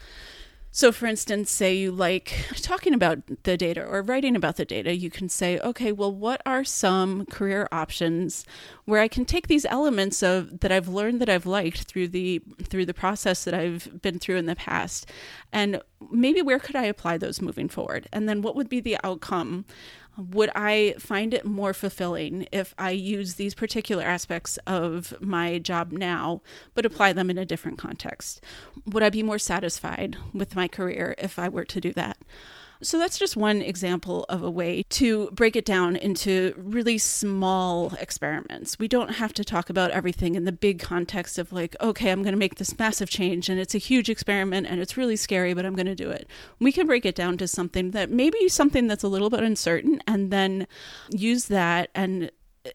So, 0.70 0.92
for 0.92 1.08
instance, 1.08 1.50
say 1.50 1.76
you 1.76 1.92
like 1.92 2.34
talking 2.62 2.94
about 2.94 3.44
the 3.44 3.58
data 3.58 3.84
or 3.84 4.04
writing 4.04 4.36
about 4.36 4.58
the 4.58 4.66
data, 4.66 4.96
you 4.96 5.10
can 5.10 5.28
say, 5.28 5.60
okay, 5.60 5.92
well, 5.92 6.12
what 6.12 6.42
are 6.46 6.64
some 6.64 7.26
career 7.26 7.68
options 7.72 8.46
where 8.86 9.02
I 9.02 9.08
can 9.08 9.26
take 9.26 9.48
these 9.48 9.66
elements 9.66 10.22
of 10.22 10.60
that 10.60 10.72
I've 10.72 10.88
learned 10.88 11.20
that 11.22 11.30
I've 11.30 11.48
liked 11.48 11.84
through 11.84 12.10
the 12.10 12.44
through 12.62 12.86
the 12.86 12.94
process 12.94 13.44
that 13.46 13.54
I've 13.54 14.02
been 14.02 14.20
through 14.20 14.38
in 14.38 14.46
the 14.46 14.56
past, 14.56 15.10
and 15.52 15.82
maybe 16.12 16.42
where 16.42 16.60
could 16.60 16.76
I 16.76 16.84
apply 16.84 17.18
those 17.18 17.42
moving 17.42 17.70
forward, 17.70 18.08
and 18.14 18.30
then 18.30 18.42
what 18.42 18.56
would 18.56 18.70
be 18.70 18.80
the 18.80 18.98
outcome 19.04 19.66
would 20.18 20.50
I 20.56 20.96
find 20.98 21.34
it 21.34 21.46
more 21.46 21.74
fulfilling 21.74 22.48
if 22.52 22.74
I 22.78 22.92
use 22.92 23.36
these 23.36 23.54
particular 23.54 24.04
aspects 24.04 24.58
of 24.66 25.14
my 25.22 25.60
job 25.60 25.92
now, 25.92 26.42
but 26.74 26.86
apply 26.86 27.14
them 27.14 27.30
in 27.30 27.38
a 27.38 27.46
different 27.46 27.78
context? 27.78 28.42
Would 28.86 29.04
I 29.04 29.10
be 29.10 29.24
more 29.24 29.40
satisfied 29.40 30.18
with 30.34 30.56
my 30.56 30.68
career 30.68 31.16
if 31.18 31.38
I 31.38 31.50
were 31.50 31.66
to 31.66 31.82
do 31.82 31.94
that? 31.94 32.18
So 32.82 33.00
that's 33.00 33.18
just 33.18 33.36
one 33.36 33.62
example 33.62 34.26
of 34.30 34.44
a 34.44 34.52
way 34.52 34.84
to 34.90 35.30
break 35.32 35.56
it 35.56 35.66
down 35.66 35.96
into 35.96 36.54
really 36.58 36.98
small 36.98 37.94
experiments. 38.00 38.78
We 38.78 38.88
don't 38.88 39.16
have 39.16 39.34
to 39.34 39.44
talk 39.44 39.70
about 39.70 39.92
everything 39.92 40.36
in 40.36 40.46
the 40.46 40.52
big 40.52 40.80
context 40.80 41.40
of 41.40 41.52
like, 41.52 41.76
okay, 41.82 42.12
I'm 42.12 42.22
going 42.22 42.34
to 42.34 42.40
make 42.40 42.56
this 42.56 42.78
massive 42.78 43.10
change 43.10 43.50
and 43.50 43.60
it's 43.60 43.76
a 43.76 43.80
huge 43.80 44.10
experiment 44.10 44.68
and 44.68 44.80
it's 44.80 44.98
really 44.98 45.16
scary, 45.16 45.54
but 45.54 45.66
I'm 45.66 45.76
going 45.76 45.88
to 45.88 45.96
do 45.96 46.10
it. 46.10 46.28
We 46.60 46.72
can 46.72 46.88
break 46.88 47.06
it 47.06 47.16
down 47.16 47.38
to 47.40 47.48
something 47.48 47.92
that 47.92 48.10
maybe 48.10 48.48
something 48.50 48.88
that's 48.88 49.04
a 49.04 49.08
little 49.08 49.30
bit 49.30 49.44
uncertain 49.44 50.02
and 50.08 50.32
then 50.32 50.68
use 51.10 51.46
that 51.46 51.90
and 51.96 52.30
uh, 52.66 52.70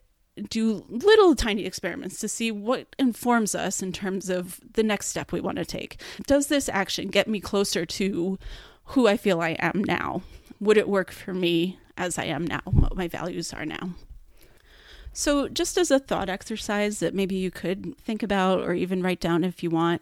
do 0.49 0.85
little 0.89 1.37
tiny 1.37 1.65
experiments 1.65 2.19
to 2.21 2.29
see 2.29 2.51
what 2.51 2.95
informs 2.99 3.55
us 3.55 3.83
in 3.83 3.93
terms 3.93 4.29
of 4.29 4.61
the 4.75 4.83
next 4.83 5.09
step 5.09 5.31
we 5.31 5.41
want 5.41 5.59
to 5.59 5.65
take. 5.65 6.01
Does 6.27 6.49
this 6.49 6.69
action 6.69 7.09
get 7.09 7.29
me 7.29 7.39
closer 7.41 7.87
to 7.87 8.39
who 8.87 9.07
I 9.07 9.17
feel 9.17 9.41
I 9.41 9.51
am 9.59 9.83
now. 9.85 10.23
Would 10.61 10.77
it 10.77 10.89
work 10.89 11.11
for 11.11 11.35
me 11.35 11.79
as 11.97 12.19
I 12.19 12.25
am 12.25 12.47
now, 12.47 12.61
what 12.65 12.97
my 12.97 13.09
values 13.09 13.53
are 13.53 13.67
now? 13.67 13.95
So, 15.13 15.49
just 15.49 15.77
as 15.77 15.91
a 15.91 15.99
thought 15.99 16.31
exercise 16.31 16.99
that 17.01 17.15
maybe 17.15 17.35
you 17.35 17.51
could 17.51 17.99
think 17.99 18.23
about 18.23 18.61
or 18.61 18.73
even 18.73 19.03
write 19.03 19.21
down 19.21 19.45
if 19.45 19.63
you 19.63 19.69
want, 19.69 20.01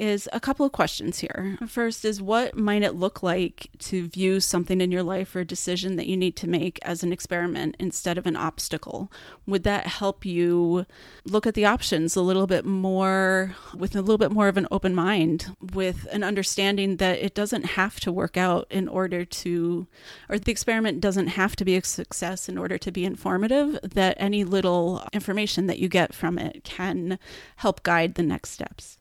is 0.00 0.28
a 0.32 0.40
couple 0.40 0.64
of 0.64 0.72
questions 0.72 1.18
here. 1.18 1.58
First 1.68 2.06
is 2.06 2.22
what 2.22 2.56
might 2.56 2.82
it 2.82 2.94
look 2.94 3.22
like 3.22 3.68
to 3.80 4.08
view 4.08 4.40
something 4.40 4.80
in 4.80 4.90
your 4.90 5.02
life 5.02 5.36
or 5.36 5.40
a 5.40 5.44
decision 5.44 5.96
that 5.96 6.06
you 6.06 6.16
need 6.16 6.36
to 6.36 6.48
make 6.48 6.78
as 6.82 7.02
an 7.02 7.12
experiment 7.12 7.76
instead 7.78 8.16
of 8.16 8.26
an 8.26 8.34
obstacle? 8.34 9.12
Would 9.46 9.62
that 9.64 9.86
help 9.86 10.24
you 10.24 10.86
look 11.26 11.46
at 11.46 11.52
the 11.52 11.66
options 11.66 12.16
a 12.16 12.22
little 12.22 12.46
bit 12.46 12.64
more 12.64 13.54
with 13.76 13.94
a 13.94 14.00
little 14.00 14.16
bit 14.16 14.32
more 14.32 14.48
of 14.48 14.56
an 14.56 14.68
open 14.70 14.94
mind, 14.94 15.54
with 15.74 16.08
an 16.10 16.24
understanding 16.24 16.96
that 16.96 17.18
it 17.18 17.34
doesn't 17.34 17.66
have 17.66 18.00
to 18.00 18.10
work 18.10 18.38
out 18.38 18.66
in 18.70 18.88
order 18.88 19.26
to, 19.26 19.86
or 20.30 20.38
the 20.38 20.50
experiment 20.50 21.00
doesn't 21.00 21.28
have 21.28 21.54
to 21.56 21.64
be 21.64 21.76
a 21.76 21.84
success 21.84 22.48
in 22.48 22.56
order 22.56 22.78
to 22.78 22.90
be 22.90 23.04
informative, 23.04 23.78
that 23.82 24.16
any 24.18 24.44
little 24.44 25.06
information 25.12 25.66
that 25.66 25.78
you 25.78 25.88
get 25.88 26.14
from 26.14 26.38
it 26.38 26.64
can 26.64 27.18
help 27.56 27.82
guide 27.82 28.14
the 28.14 28.22
next 28.22 28.50
steps? 28.50 28.99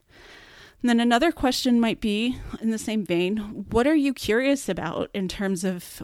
And 0.82 0.90
then 0.90 1.00
another 1.00 1.32
question 1.32 1.80
might 1.80 2.00
be 2.00 2.38
in 2.62 2.72
the 2.72 2.78
same 2.78 3.06
vein 3.06 3.66
what 3.70 3.86
are 3.88 3.96
you 3.96 4.14
curious 4.14 4.70
about 4.70 5.10
in 5.14 5.28
terms 5.28 5.64
of 5.64 6.02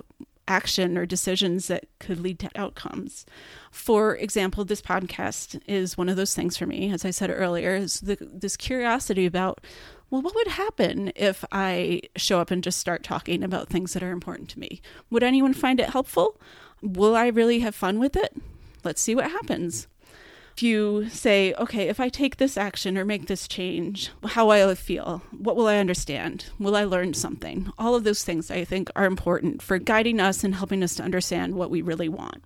action 0.48 0.98
or 0.98 1.06
decisions 1.06 1.68
that 1.68 1.86
could 2.00 2.20
lead 2.20 2.40
to 2.40 2.50
outcomes. 2.56 3.26
For 3.72 4.16
example, 4.16 4.64
this 4.64 4.82
podcast 4.82 5.60
is 5.68 5.98
one 5.98 6.10
of 6.10 6.18
those 6.18 6.36
things 6.36 6.58
for 6.58 6.66
me. 6.66 6.92
As 6.92 7.04
I 7.04 7.10
said 7.10 7.32
earlier, 7.32 7.76
is 7.76 8.02
the, 8.02 8.18
this 8.22 8.56
curiosity 8.58 9.26
about 9.26 9.62
well, 10.12 10.22
what 10.22 10.36
would 10.36 10.48
happen 10.48 11.12
if 11.16 11.44
I 11.52 12.02
show 12.16 12.40
up 12.40 12.52
and 12.52 12.64
just 12.64 12.80
start 12.80 13.04
talking 13.04 13.44
about 13.44 13.70
things 13.70 13.94
that 13.94 14.04
are 14.04 14.12
important 14.12 14.50
to 14.50 14.60
me? 14.60 14.80
Would 15.10 15.24
anyone 15.24 15.54
find 15.54 15.80
it 15.80 15.90
helpful? 15.90 16.40
Will 16.82 17.16
I 17.16 17.28
really 17.28 17.60
have 17.62 17.74
fun 17.74 18.00
with 18.00 18.16
it? 18.16 18.36
Let's 18.84 19.02
see 19.02 19.16
what 19.16 19.32
happens. 19.32 19.88
You 20.58 21.10
say, 21.10 21.54
okay, 21.56 21.90
if 21.90 22.00
I 22.00 22.08
take 22.08 22.38
this 22.38 22.58
action 22.58 22.98
or 22.98 23.04
make 23.04 23.28
this 23.28 23.48
change, 23.48 24.12
how 24.24 24.48
will 24.48 24.70
I 24.70 24.76
feel? 24.76 25.22
What 25.38 25.58
will 25.58 25.68
I 25.68 25.78
understand? 25.78 26.46
Will 26.58 26.78
I 26.78 26.86
learn 26.86 27.14
something? 27.14 27.72
All 27.78 27.94
of 27.94 28.06
those 28.06 28.24
things 28.24 28.50
I 28.50 28.64
think 28.64 28.90
are 28.96 29.06
important 29.06 29.62
for 29.62 29.78
guiding 29.78 30.22
us 30.22 30.44
and 30.44 30.56
helping 30.56 30.82
us 30.82 30.96
to 30.96 31.04
understand 31.04 31.56
what 31.56 31.70
we 31.70 31.82
really 31.82 32.08
want. 32.08 32.44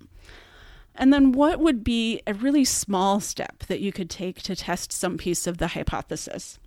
And 0.96 1.13
then, 1.13 1.32
what 1.32 1.60
would 1.60 1.84
be 1.84 2.22
a 2.28 2.34
really 2.34 2.66
small 2.66 3.20
step 3.20 3.60
that 3.68 3.80
you 3.80 3.92
could 3.92 4.10
take 4.10 4.42
to 4.42 4.56
test 4.56 4.92
some 4.92 5.18
piece 5.18 5.48
of 5.48 5.60
the 5.60 5.68
hypothesis? 5.68 6.60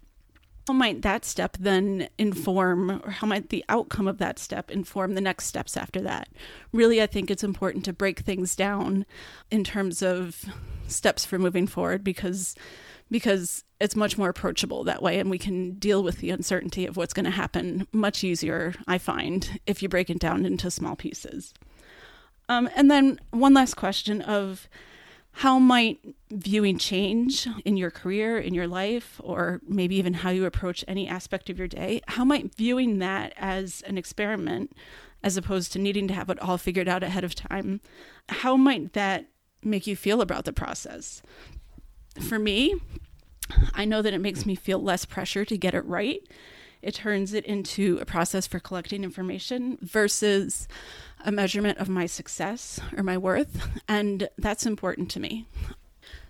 How 0.69 0.75
might 0.75 1.03
that 1.03 1.25
step 1.25 1.57
then 1.59 2.09
inform, 2.19 3.03
or 3.05 3.11
how 3.11 3.27
might 3.27 3.49
the 3.49 3.65
outcome 3.69 4.07
of 4.07 4.19
that 4.19 4.39
step 4.39 4.71
inform 4.71 5.15
the 5.15 5.21
next 5.21 5.47
steps 5.47 5.77
after 5.77 6.01
that? 6.03 6.29
Really, 6.73 7.03
I 7.03 7.07
think 7.07 7.31
it's 7.31 7.43
important 7.43 7.85
to 7.87 7.93
break 7.93 8.21
things 8.21 8.55
down 8.55 9.05
in 9.51 9.65
terms 9.65 10.03
of 10.03 10.45
steps 10.87 11.25
for 11.25 11.39
moving 11.39 11.67
forward 11.67 12.05
because 12.05 12.55
because 13.11 13.65
it's 13.79 13.95
much 13.95 14.17
more 14.17 14.31
approachable 14.31 14.85
that 14.85 15.03
way 15.03 15.19
and 15.19 15.29
we 15.29 15.39
can 15.39 15.73
deal 15.73 16.03
with 16.03 16.19
the 16.19 16.31
uncertainty 16.31 16.87
of 16.87 16.97
what's 16.97 17.13
going 17.13 17.25
to 17.25 17.31
happen 17.31 17.87
much 17.93 18.25
easier 18.25 18.75
i 18.87 18.99
find 18.99 19.61
if 19.67 19.83
you 19.83 19.89
break 19.89 20.11
it 20.11 20.19
down 20.19 20.45
into 20.45 20.71
small 20.71 20.97
pieces 20.97 21.53
um, 22.49 22.69
and 22.75 22.91
then 22.91 23.19
one 23.31 23.55
last 23.55 23.75
question 23.75 24.23
of 24.23 24.69
how 25.37 25.59
might 25.59 25.99
viewing 26.31 26.79
change 26.79 27.49
in 27.65 27.77
your 27.77 27.91
career 27.91 28.39
in 28.39 28.55
your 28.55 28.69
life 28.69 29.21
or 29.25 29.61
maybe 29.67 29.97
even 29.97 30.15
how 30.15 30.31
you 30.31 30.45
approach 30.45 30.85
any 30.87 31.09
aspect 31.09 31.49
of 31.49 31.59
your 31.59 31.69
day 31.69 32.01
how 32.09 32.25
might 32.25 32.55
viewing 32.55 32.99
that 32.99 33.33
as 33.37 33.83
an 33.87 33.97
experiment 33.97 34.73
as 35.23 35.37
opposed 35.37 35.73
to 35.73 35.79
needing 35.79 36.07
to 36.09 36.15
have 36.15 36.29
it 36.29 36.41
all 36.41 36.59
figured 36.59 36.89
out 36.89 37.03
ahead 37.03 37.25
of 37.25 37.35
time 37.35 37.81
how 38.29 38.57
might 38.57 38.93
that 38.93 39.27
make 39.65 39.87
you 39.87 39.97
feel 39.97 40.21
about 40.21 40.45
the 40.45 40.53
process. 40.53 41.23
For 42.21 42.39
me, 42.39 42.75
I 43.75 43.85
know 43.85 44.03
that 44.03 44.13
it 44.13 44.21
makes 44.21 44.45
me 44.45 44.55
feel 44.55 44.81
less 44.81 45.05
pressure 45.05 45.45
to 45.45 45.57
get 45.57 45.75
it 45.75 45.85
right. 45.85 46.21
It 46.81 46.95
turns 46.95 47.33
it 47.33 47.45
into 47.45 47.99
a 48.01 48.05
process 48.05 48.47
for 48.47 48.59
collecting 48.59 49.05
information 49.05 49.79
versus 49.83 50.67
a 51.25 51.33
measurement 51.33 51.79
of 51.79 51.89
my 51.89 52.07
success 52.07 52.81
or 52.97 53.03
my 53.03 53.17
worth. 53.19 53.69
And 53.89 54.29
that's 54.39 54.67
important 54.67 55.11
to 55.13 55.21
me. 55.21 55.47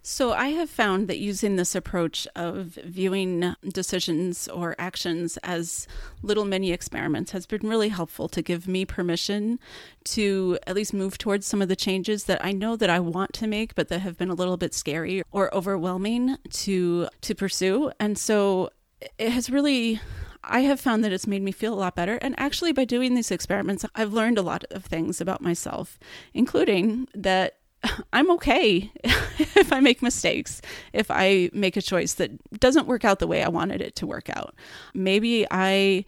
So, 0.04 0.32
I 0.32 0.48
have 0.48 0.68
found 0.68 1.06
that 1.06 1.18
using 1.18 1.54
this 1.54 1.76
approach 1.76 2.26
of 2.34 2.76
viewing 2.84 3.54
decisions 3.62 4.48
or 4.48 4.74
actions 4.76 5.36
as 5.44 5.86
little 6.22 6.44
mini 6.44 6.72
experiments 6.72 7.30
has 7.30 7.46
been 7.46 7.68
really 7.68 7.88
helpful 7.88 8.28
to 8.30 8.42
give 8.42 8.66
me 8.66 8.84
permission 8.84 9.60
to 10.06 10.58
at 10.66 10.74
least 10.74 10.92
move 10.92 11.18
towards 11.18 11.46
some 11.46 11.62
of 11.62 11.68
the 11.68 11.76
changes 11.76 12.24
that 12.24 12.44
I 12.44 12.50
know 12.50 12.74
that 12.74 12.90
I 12.90 12.98
want 12.98 13.32
to 13.34 13.46
make, 13.46 13.76
but 13.76 13.88
that 13.88 14.00
have 14.00 14.18
been 14.18 14.28
a 14.28 14.34
little 14.34 14.56
bit 14.56 14.74
scary 14.74 15.22
or 15.30 15.54
overwhelming 15.54 16.36
to 16.50 17.06
to 17.20 17.34
pursue. 17.36 17.92
And 18.00 18.18
so, 18.18 18.70
it 19.18 19.30
has 19.30 19.50
really 19.50 20.00
I 20.44 20.60
have 20.60 20.80
found 20.80 21.04
that 21.04 21.12
it's 21.12 21.26
made 21.26 21.42
me 21.42 21.52
feel 21.52 21.74
a 21.74 21.76
lot 21.76 21.94
better. 21.94 22.16
And 22.16 22.34
actually, 22.38 22.72
by 22.72 22.84
doing 22.84 23.14
these 23.14 23.30
experiments, 23.30 23.84
I've 23.94 24.12
learned 24.12 24.38
a 24.38 24.42
lot 24.42 24.64
of 24.70 24.84
things 24.84 25.20
about 25.20 25.40
myself, 25.40 25.98
including 26.34 27.08
that 27.14 27.58
I'm 28.12 28.30
okay 28.32 28.90
if 29.04 29.72
I 29.72 29.80
make 29.80 30.02
mistakes, 30.02 30.60
if 30.92 31.10
I 31.10 31.50
make 31.52 31.76
a 31.76 31.82
choice 31.82 32.14
that 32.14 32.30
doesn't 32.58 32.86
work 32.86 33.04
out 33.04 33.18
the 33.18 33.26
way 33.26 33.42
I 33.42 33.48
wanted 33.48 33.80
it 33.80 33.96
to 33.96 34.06
work 34.06 34.28
out. 34.30 34.54
Maybe 34.94 35.46
I 35.50 36.04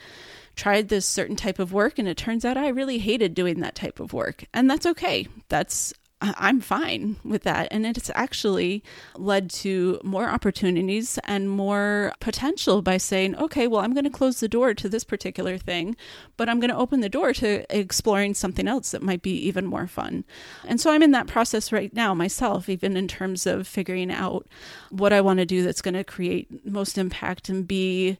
tried 0.57 0.89
this 0.89 1.07
certain 1.07 1.37
type 1.37 1.59
of 1.59 1.73
work 1.73 1.99
and 1.99 2.07
it 2.07 2.17
turns 2.17 2.45
out 2.45 2.57
I 2.57 2.69
really 2.69 2.99
hated 2.99 3.35
doing 3.35 3.61
that 3.61 3.75
type 3.75 3.99
of 3.99 4.13
work. 4.13 4.45
And 4.55 4.71
that's 4.71 4.87
okay. 4.87 5.27
That's 5.49 5.93
I'm 6.37 6.61
fine 6.61 7.17
with 7.25 7.43
that. 7.43 7.69
And 7.71 7.87
it's 7.87 8.11
actually 8.15 8.83
led 9.17 9.51
to 9.51 10.01
more 10.03 10.29
opportunities 10.29 11.19
and 11.25 11.51
more 11.51 12.13
potential 12.21 12.83
by 12.83 12.97
saying, 12.97 13.37
okay, 13.37 13.67
well, 13.67 13.81
I'm 13.81 13.95
going 13.95 14.05
to 14.05 14.11
close 14.11 14.41
the 14.41 14.49
door 14.49 14.75
to 14.75 14.89
this 14.89 15.05
particular 15.05 15.59
thing, 15.59 15.97
but 16.37 16.49
I'm 16.49 16.61
going 16.61 16.71
to 16.71 16.77
open 16.77 17.01
the 17.01 17.09
door 17.09 17.33
to 17.35 17.65
exploring 17.77 18.35
something 18.35 18.69
else 18.69 18.91
that 18.93 19.03
might 19.03 19.23
be 19.23 19.33
even 19.47 19.67
more 19.67 19.87
fun. 19.87 20.25
And 20.67 20.81
so 20.81 20.91
I'm 20.91 21.03
in 21.03 21.13
that 21.13 21.27
process 21.27 21.73
right 21.73 21.93
now 21.95 22.15
myself, 22.15 22.69
even 22.69 22.97
in 22.97 23.09
terms 23.09 23.47
of 23.47 23.67
figuring 23.67 24.11
out 24.11 24.47
what 24.91 25.13
I 25.13 25.21
want 25.21 25.39
to 25.41 25.47
do 25.47 25.63
that's 25.63 25.83
going 25.83 25.95
to 25.95 26.05
create 26.05 26.65
most 26.65 26.99
impact 26.99 27.49
and 27.49 27.67
be 27.67 28.19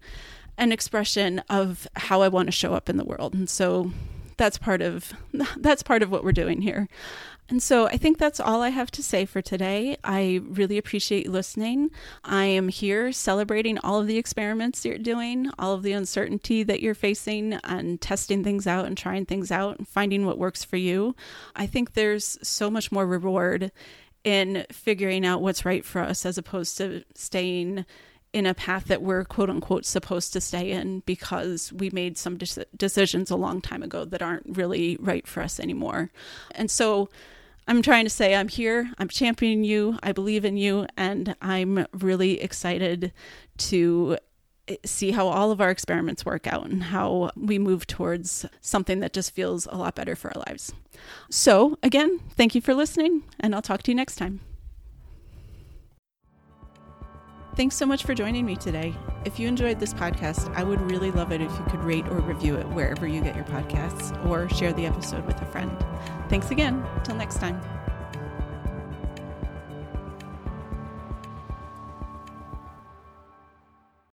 an 0.57 0.73
expression 0.73 1.41
of 1.49 1.89
how 1.97 2.23
I 2.23 2.29
want 2.29 2.47
to 2.47 2.53
show 2.53 2.75
up 2.75 2.89
in 2.89 2.97
the 2.97 3.05
world. 3.05 3.35
And 3.35 3.49
so 3.49 3.91
that's 4.37 4.59
part 4.59 4.83
of 4.83 5.13
that's 5.57 5.83
part 5.83 6.03
of 6.03 6.11
what 6.11 6.25
we're 6.25 6.33
doing 6.33 6.61
here. 6.61 6.89
And 7.51 7.63
so 7.63 7.87
I 7.87 7.99
think 7.99 8.17
that's 8.17 8.41
all 8.41 8.63
I 8.63 8.71
have 8.71 8.91
to 8.93 9.03
say 9.03 9.27
for 9.27 9.43
today. 9.43 9.99
I 10.03 10.41
really 10.45 10.79
appreciate 10.79 11.27
you 11.27 11.31
listening. 11.31 11.91
I 12.25 12.47
am 12.47 12.69
here 12.69 13.13
celebrating 13.13 13.79
all 13.79 14.01
of 14.01 14.07
the 14.07 14.17
experiments 14.17 14.85
you're 14.85 14.97
doing, 14.97 15.51
all 15.59 15.75
of 15.75 15.83
the 15.83 15.93
uncertainty 15.93 16.63
that 16.63 16.81
you're 16.81 16.95
facing, 16.95 17.55
and 17.65 18.01
testing 18.01 18.43
things 18.43 18.67
out 18.67 18.87
and 18.87 18.97
trying 18.97 19.27
things 19.27 19.51
out 19.51 19.79
and 19.79 19.87
finding 19.87 20.25
what 20.25 20.39
works 20.39 20.65
for 20.65 20.79
you. 20.79 21.15
I 21.55 21.67
think 21.67 21.93
there's 21.93 22.39
so 22.43 22.71
much 22.71 22.91
more 22.91 23.07
reward 23.07 23.73
in 24.25 24.65
figuring 24.73 25.27
out 25.27 25.43
what's 25.43 25.67
right 25.67 25.85
for 25.85 26.01
us 26.01 26.25
as 26.25 26.39
opposed 26.39 26.79
to 26.79 27.05
staying 27.15 27.85
in 28.33 28.47
a 28.47 28.55
path 28.55 28.87
that 28.87 29.03
we're 29.03 29.23
quote 29.23 29.51
unquote 29.51 29.85
supposed 29.85 30.33
to 30.33 30.41
stay 30.41 30.73
in 30.73 31.01
because 31.01 31.73
we 31.75 31.91
made 31.91 32.19
some 32.19 32.37
de- 32.37 32.67
decisions 32.77 33.31
a 33.31 33.37
long 33.37 33.61
time 33.61 33.83
ago 33.83 34.05
that 34.05 34.23
aren't 34.23 34.57
really 34.57 34.97
right 34.99 35.27
for 35.27 35.43
us 35.43 35.61
anymore. 35.61 36.11
And 36.53 36.71
so 36.71 37.11
I'm 37.67 37.81
trying 37.81 38.05
to 38.05 38.11
say 38.11 38.35
I'm 38.35 38.49
here, 38.49 38.91
I'm 38.99 39.09
championing 39.09 39.65
you, 39.65 39.99
I 40.03 40.13
believe 40.13 40.45
in 40.45 40.57
you, 40.57 40.87
and 40.97 41.35
I'm 41.41 41.87
really 41.93 42.41
excited 42.41 43.13
to 43.59 44.19
eh, 44.69 44.77
see 44.85 45.13
how 45.13 45.29
all 45.29 45.51
of 45.51 45.63
our 45.63 45.71
experiments 45.71 46.27
work 46.27 46.47
out 46.47 46.67
and 46.67 46.85
how 46.85 47.31
we 47.37 47.59
move 47.59 47.87
towards 47.87 48.45
something 48.61 49.01
that 49.01 49.15
just 49.15 49.31
feels 49.31 49.67
a 49.71 49.77
lot 49.77 49.95
better 49.95 50.15
for 50.15 50.29
our 50.37 50.43
lives. 50.47 50.75
So, 51.31 51.79
again, 51.83 52.21
thank 52.37 52.55
you 52.55 52.61
for 52.61 52.75
listening, 52.75 53.23
and 53.41 53.55
I'll 53.55 53.63
talk 53.63 53.83
to 53.85 53.91
you 53.91 53.95
next 53.95 54.17
time. 54.17 54.41
Thanks 57.57 57.77
so 57.77 57.87
much 57.87 58.03
for 58.05 58.15
joining 58.15 58.45
me 58.45 58.57
today. 58.57 58.93
If 59.25 59.39
you 59.39 59.47
enjoyed 59.47 59.79
this 59.79 59.95
podcast, 59.95 60.53
I 60.57 60.65
would 60.65 60.81
really 60.91 61.13
love 61.13 61.31
it 61.31 61.41
if 61.41 61.53
you 61.53 61.65
could 61.71 61.85
rate 61.85 62.07
or 62.09 62.19
review 62.21 62.57
it 62.57 62.69
wherever 62.71 63.07
you 63.07 63.21
get 63.21 63.37
your 63.37 63.45
podcasts 63.45 64.13
or 64.27 64.49
share 64.49 64.73
the 64.73 64.87
episode 64.87 65.25
with 65.25 65.41
a 65.41 65.47
friend. 65.47 65.71
Thanks 66.29 66.51
again. 66.51 66.85
Till 67.05 67.17
next 67.17 67.37
time. 67.37 67.74